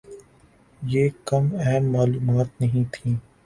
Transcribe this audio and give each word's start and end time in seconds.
یہ 0.81 1.09
کم 1.25 1.43
اہم 1.59 1.91
معلومات 1.91 2.61
نہیں 2.61 2.83
تھیں۔ 2.93 3.15